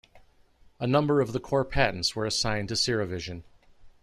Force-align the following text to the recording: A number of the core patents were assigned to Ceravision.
A 0.79 0.87
number 0.87 1.21
of 1.21 1.31
the 1.31 1.39
core 1.39 1.63
patents 1.63 2.15
were 2.15 2.25
assigned 2.25 2.69
to 2.69 2.73
Ceravision. 2.75 3.43